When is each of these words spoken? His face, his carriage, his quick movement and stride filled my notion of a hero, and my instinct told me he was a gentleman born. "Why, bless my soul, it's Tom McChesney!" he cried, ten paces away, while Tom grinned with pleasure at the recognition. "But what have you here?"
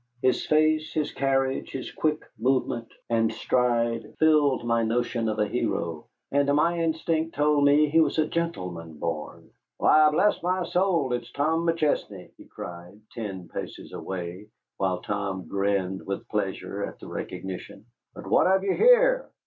His 0.23 0.43
face, 0.43 0.91
his 0.93 1.11
carriage, 1.13 1.73
his 1.73 1.91
quick 1.91 2.23
movement 2.39 2.91
and 3.07 3.31
stride 3.31 4.15
filled 4.17 4.65
my 4.65 4.81
notion 4.81 5.29
of 5.29 5.37
a 5.37 5.47
hero, 5.47 6.07
and 6.31 6.51
my 6.55 6.79
instinct 6.79 7.35
told 7.35 7.65
me 7.65 7.87
he 7.87 7.99
was 7.99 8.17
a 8.17 8.25
gentleman 8.25 8.97
born. 8.97 9.51
"Why, 9.77 10.09
bless 10.09 10.41
my 10.41 10.63
soul, 10.63 11.13
it's 11.13 11.31
Tom 11.31 11.67
McChesney!" 11.67 12.31
he 12.35 12.45
cried, 12.45 12.99
ten 13.11 13.47
paces 13.47 13.93
away, 13.93 14.47
while 14.77 15.03
Tom 15.03 15.47
grinned 15.47 16.07
with 16.07 16.27
pleasure 16.29 16.83
at 16.83 16.97
the 16.97 17.07
recognition. 17.07 17.85
"But 18.15 18.25
what 18.25 18.47
have 18.47 18.63
you 18.63 18.73
here?" 18.73 19.29